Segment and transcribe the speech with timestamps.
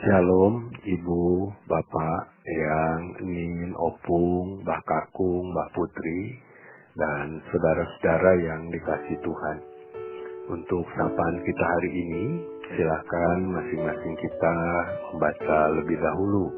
[0.00, 6.40] Shalom, Ibu, Bapak, Eyang, Nin, Opung, Mbah Kakung, Mbah Putri,
[6.96, 9.60] dan saudara-saudara yang dikasih Tuhan.
[10.56, 12.24] Untuk sapaan kita hari ini,
[12.72, 14.56] silakan masing-masing kita
[15.12, 16.48] membaca lebih dahulu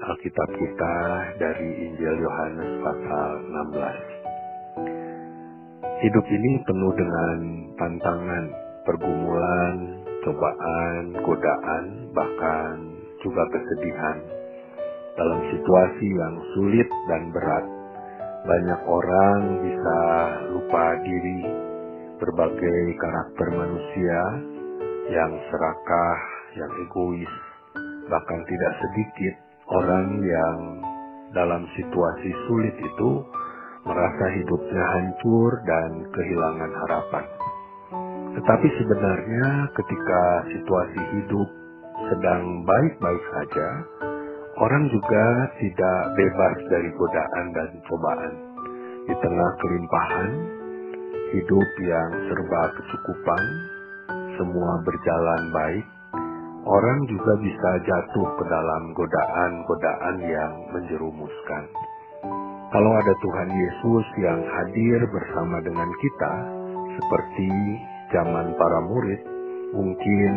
[0.00, 0.96] Alkitab kita
[1.36, 3.30] dari Injil Yohanes pasal
[5.84, 6.00] 16.
[6.00, 7.36] Hidup ini penuh dengan
[7.76, 8.44] tantangan,
[8.88, 12.74] pergumulan, cobaan, godaan, bahkan
[13.22, 14.18] juga kesedihan.
[15.14, 17.64] Dalam situasi yang sulit dan berat,
[18.42, 19.98] banyak orang bisa
[20.50, 21.40] lupa diri,
[22.18, 24.20] berbagai karakter manusia
[25.14, 26.18] yang serakah,
[26.58, 27.32] yang egois,
[28.10, 29.34] bahkan tidak sedikit
[29.70, 30.58] orang yang
[31.34, 33.10] dalam situasi sulit itu
[33.86, 37.24] merasa hidupnya hancur dan kehilangan harapan.
[38.36, 40.22] Tetapi sebenarnya ketika
[40.52, 41.48] situasi hidup
[42.12, 43.68] sedang baik-baik saja,
[44.60, 45.24] orang juga
[45.56, 48.34] tidak bebas dari godaan dan cobaan.
[49.08, 50.30] Di tengah kelimpahan,
[51.32, 53.44] hidup yang serba kecukupan,
[54.36, 55.86] semua berjalan baik,
[56.68, 61.64] orang juga bisa jatuh ke dalam godaan-godaan yang menjerumuskan.
[62.68, 66.34] Kalau ada Tuhan Yesus yang hadir bersama dengan kita,
[67.00, 67.50] seperti
[68.12, 69.20] zaman para murid,
[69.74, 70.34] mungkin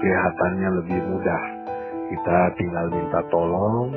[0.00, 1.42] kelihatannya lebih mudah.
[2.12, 3.88] Kita tinggal minta tolong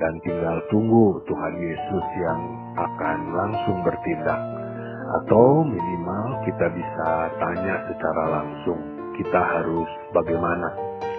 [0.00, 2.40] dan tinggal tunggu Tuhan Yesus yang
[2.76, 4.40] akan langsung bertindak.
[5.22, 8.80] Atau minimal kita bisa tanya secara langsung,
[9.20, 10.68] kita harus bagaimana,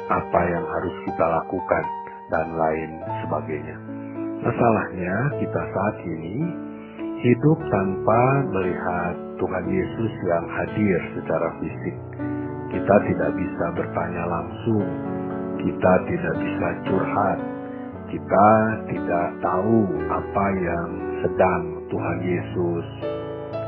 [0.10, 1.86] apa yang harus kita lakukan,
[2.30, 2.92] dan lain
[3.26, 3.78] sebagainya.
[4.42, 6.38] Masalahnya kita saat ini
[7.22, 8.22] hidup tanpa
[8.54, 11.96] melihat Tuhan Yesus yang hadir secara fisik.
[12.72, 14.88] Kita tidak bisa bertanya langsung,
[15.60, 17.40] kita tidak bisa curhat,
[18.12, 18.50] kita
[18.92, 20.90] tidak tahu apa yang
[21.24, 21.62] sedang
[21.92, 22.88] Tuhan Yesus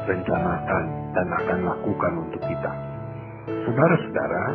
[0.08, 2.72] rencanakan dan akan lakukan untuk kita.
[3.68, 4.46] Saudara-saudara,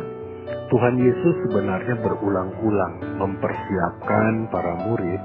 [0.69, 5.21] Tuhan Yesus sebenarnya berulang-ulang mempersiapkan para murid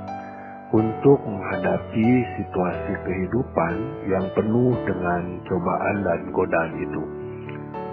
[0.69, 3.75] untuk menghadapi situasi kehidupan
[4.05, 7.03] yang penuh dengan cobaan dan godaan itu.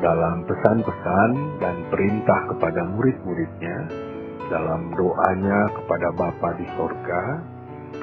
[0.03, 1.30] Dalam pesan-pesan
[1.64, 3.78] dan perintah kepada murid-muridnya,
[4.52, 7.24] dalam doanya kepada Bapa di sorga,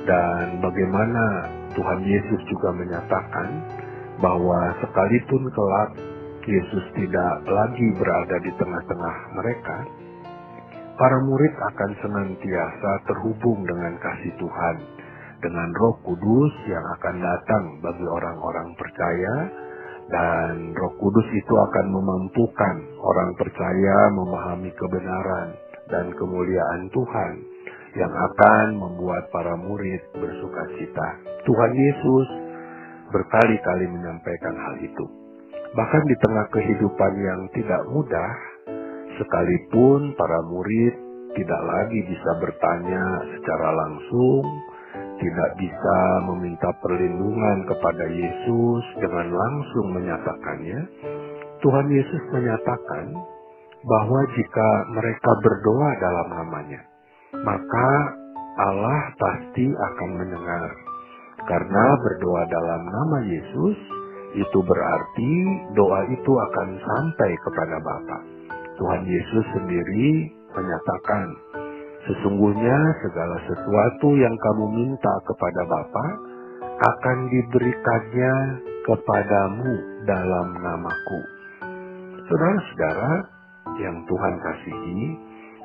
[0.08, 1.24] dan bagaimana
[1.76, 3.48] Tuhan Yesus juga menyatakan
[4.24, 5.90] bahwa sekalipun kelak
[6.42, 9.76] Yesus tidak lagi berada di tengah-tengah mereka,
[10.96, 14.76] para murid akan senantiasa terhubung dengan kasih Tuhan,
[15.40, 19.34] dengan Roh Kudus yang akan datang bagi orang-orang percaya,
[20.12, 25.48] dan Roh Kudus itu akan memampukan orang percaya memahami kebenaran
[25.88, 27.32] dan kemuliaan Tuhan
[27.92, 31.08] yang akan membuat para murid bersuka cita.
[31.44, 32.26] Tuhan Yesus
[33.12, 35.04] berkali-kali menyampaikan hal itu.
[35.72, 38.51] Bahkan di tengah kehidupan yang tidak mudah,
[39.20, 40.94] sekalipun para murid
[41.32, 43.04] tidak lagi bisa bertanya
[43.36, 44.44] secara langsung,
[45.16, 50.80] tidak bisa meminta perlindungan kepada Yesus dengan langsung menyatakannya,
[51.64, 53.06] Tuhan Yesus menyatakan
[53.82, 56.80] bahwa jika mereka berdoa dalam namanya,
[57.40, 57.90] maka
[58.60, 60.70] Allah pasti akan mendengar.
[61.42, 63.78] Karena berdoa dalam nama Yesus,
[64.36, 65.32] itu berarti
[65.74, 68.18] doa itu akan sampai kepada Bapa.
[68.80, 71.26] Tuhan Yesus sendiri menyatakan,
[72.08, 76.06] sesungguhnya segala sesuatu yang kamu minta kepada Bapa
[76.82, 78.34] akan diberikannya
[78.82, 79.70] kepadamu
[80.08, 81.20] dalam namaku.
[82.26, 83.12] Saudara-saudara
[83.78, 85.00] yang Tuhan kasihi,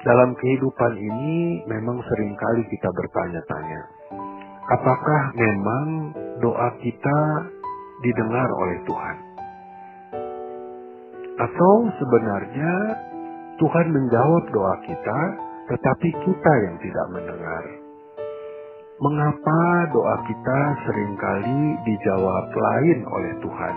[0.06, 3.81] dalam kehidupan ini memang sering kali kita bertanya-tanya,
[4.78, 5.85] apakah memang
[6.44, 7.19] doa kita
[8.06, 9.27] didengar oleh Tuhan?
[11.38, 12.74] Atau sebenarnya
[13.62, 15.20] Tuhan menjawab doa kita,
[15.70, 17.64] tetapi kita yang tidak mendengar.
[18.97, 19.61] Mengapa
[19.94, 20.59] doa kita
[20.90, 23.76] sering kali dijawab lain oleh Tuhan?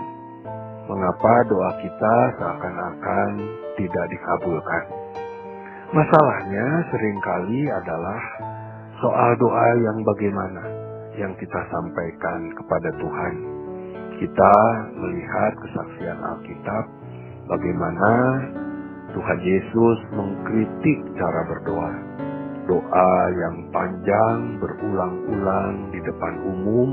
[0.89, 3.31] Mengapa doa kita seakan-akan
[3.77, 4.83] tidak dikabulkan?
[5.93, 8.21] Masalahnya sering kali adalah
[8.97, 10.63] soal doa yang bagaimana
[11.13, 13.33] yang kita sampaikan kepada Tuhan.
[14.17, 14.55] Kita
[14.97, 17.00] melihat kesaksian Alkitab
[17.49, 18.11] bagaimana
[19.11, 21.93] Tuhan Yesus mengkritik cara berdoa.
[22.69, 26.89] Doa yang panjang berulang-ulang di depan umum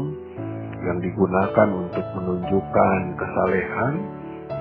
[0.82, 3.94] yang digunakan untuk menunjukkan kesalehan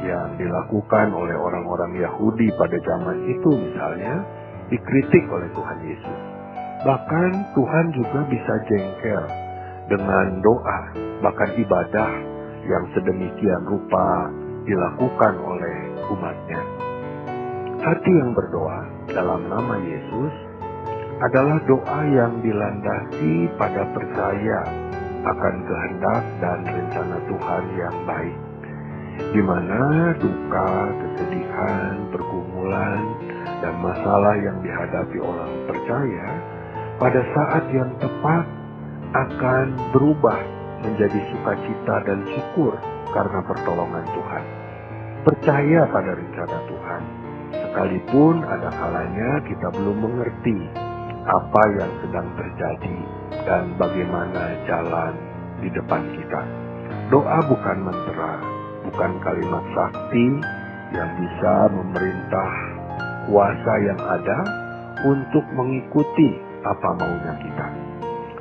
[0.06, 4.22] yang dilakukan oleh orang-orang Yahudi pada zaman itu misalnya
[4.70, 6.20] dikritik oleh Tuhan Yesus.
[6.86, 9.24] Bahkan Tuhan juga bisa jengkel
[9.90, 10.80] dengan doa,
[11.26, 12.12] bahkan ibadah
[12.68, 14.30] yang sedemikian rupa
[14.68, 15.78] dilakukan oleh
[16.12, 16.62] umatnya.
[17.80, 18.80] Hati yang berdoa
[19.16, 20.34] dalam nama Yesus
[21.24, 24.60] adalah doa yang dilandasi pada percaya
[25.24, 28.38] akan kehendak dan rencana Tuhan yang baik,
[29.34, 33.04] di mana duka, kesedihan, pergumulan,
[33.64, 36.28] dan masalah yang dihadapi orang percaya
[37.02, 38.46] pada saat yang tepat
[39.16, 39.66] akan
[39.96, 40.38] berubah
[40.86, 42.78] menjadi sukacita dan syukur
[43.18, 44.44] karena pertolongan Tuhan.
[45.26, 47.02] Percaya pada rencana Tuhan,
[47.50, 50.58] sekalipun ada kalanya kita belum mengerti
[51.26, 52.98] apa yang sedang terjadi
[53.42, 55.18] dan bagaimana jalan
[55.66, 56.42] di depan kita.
[57.10, 58.34] Doa bukan mantra,
[58.86, 60.28] bukan kalimat sakti
[60.94, 62.52] yang bisa memerintah
[63.28, 64.40] kuasa yang ada
[65.10, 67.68] untuk mengikuti apa maunya kita.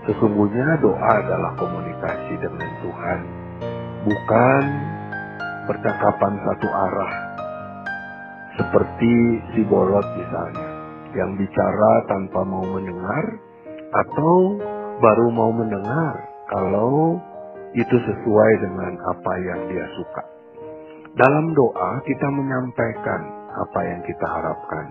[0.07, 3.46] Sesungguhnya doa adalah komunikasi dengan Tuhan,
[4.07, 4.63] bukan
[5.67, 7.15] percakapan satu arah.
[8.57, 9.15] Seperti
[9.53, 10.69] si bolot misalnya,
[11.13, 13.25] yang bicara tanpa mau mendengar,
[13.91, 14.63] atau
[15.03, 16.15] baru mau mendengar
[16.49, 17.19] kalau
[17.75, 20.25] itu sesuai dengan apa yang dia suka.
[21.19, 23.21] Dalam doa kita menyampaikan
[23.59, 24.87] apa yang kita harapkan,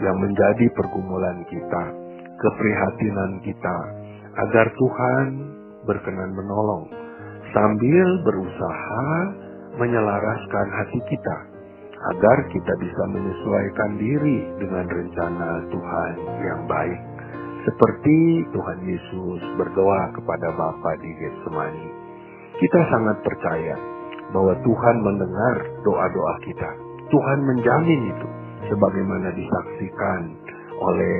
[0.00, 1.84] yang menjadi pergumulan kita,
[2.40, 3.76] keprihatinan kita,
[4.48, 5.26] agar Tuhan
[5.84, 7.01] berkenan menolong
[7.52, 9.08] sambil berusaha
[9.76, 11.36] menyelaraskan hati kita
[12.12, 16.12] agar kita bisa menyesuaikan diri dengan rencana Tuhan
[16.42, 17.00] yang baik.
[17.62, 21.88] Seperti Tuhan Yesus berdoa kepada Bapa di Getsemani.
[22.58, 23.76] Kita sangat percaya
[24.34, 25.56] bahwa Tuhan mendengar
[25.86, 26.70] doa-doa kita.
[27.06, 28.28] Tuhan menjamin itu
[28.66, 30.20] sebagaimana disaksikan
[30.82, 31.18] oleh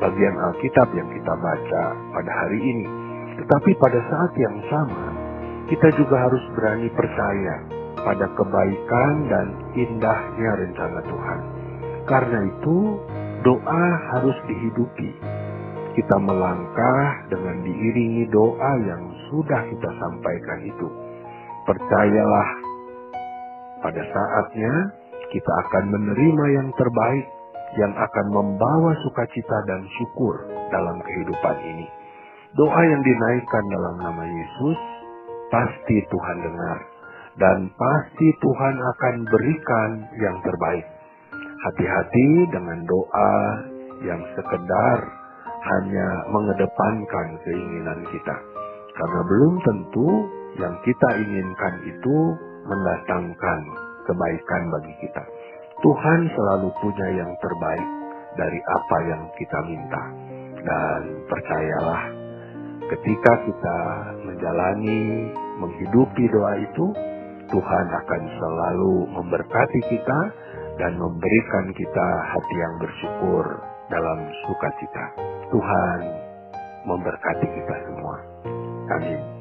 [0.00, 1.84] bagian Alkitab yang kita baca
[2.16, 2.86] pada hari ini.
[3.44, 5.27] Tetapi pada saat yang sama,
[5.68, 7.56] kita juga harus berani percaya
[8.00, 11.40] pada kebaikan dan indahnya rencana Tuhan.
[12.08, 12.76] Karena itu,
[13.44, 13.84] doa
[14.16, 15.12] harus dihidupi.
[15.92, 20.88] Kita melangkah dengan diiringi doa yang sudah kita sampaikan itu.
[21.68, 22.48] Percayalah,
[23.84, 24.72] pada saatnya
[25.28, 27.26] kita akan menerima yang terbaik
[27.76, 31.86] yang akan membawa sukacita dan syukur dalam kehidupan ini.
[32.56, 34.97] Doa yang dinaikkan dalam nama Yesus
[35.48, 36.78] pasti Tuhan dengar
[37.38, 40.86] dan pasti Tuhan akan berikan yang terbaik.
[41.58, 43.34] Hati-hati dengan doa
[44.06, 44.98] yang sekedar
[45.58, 48.36] hanya mengedepankan keinginan kita.
[48.94, 50.08] Karena belum tentu
[50.58, 52.16] yang kita inginkan itu
[52.66, 53.60] mendatangkan
[54.06, 55.22] kebaikan bagi kita.
[55.78, 57.88] Tuhan selalu punya yang terbaik
[58.34, 60.02] dari apa yang kita minta.
[60.58, 61.00] Dan
[61.30, 62.02] percayalah,
[62.88, 63.78] ketika kita
[64.24, 66.86] menjalani, menghidupi doa itu,
[67.48, 70.20] Tuhan akan selalu memberkati kita
[70.76, 73.44] dan memberikan kita hati yang bersyukur
[73.88, 75.04] dalam sukacita.
[75.48, 76.00] Tuhan
[76.84, 78.16] memberkati kita semua.
[78.96, 79.37] Amin.